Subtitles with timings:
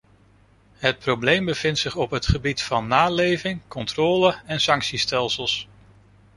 [0.77, 5.67] Het probleem bevindt zich op het gebied van naleving, controle en sanctiestelsels.